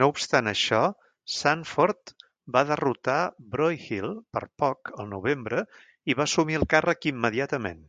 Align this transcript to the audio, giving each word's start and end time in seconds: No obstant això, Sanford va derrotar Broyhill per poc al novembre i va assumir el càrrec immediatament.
No 0.00 0.08
obstant 0.14 0.50
això, 0.50 0.80
Sanford 1.36 2.12
va 2.58 2.64
derrotar 2.72 3.16
Broyhill 3.56 4.12
per 4.36 4.46
poc 4.64 4.94
al 5.00 5.12
novembre 5.16 5.66
i 6.14 6.18
va 6.22 6.28
assumir 6.30 6.62
el 6.62 6.70
càrrec 6.76 7.12
immediatament. 7.16 7.86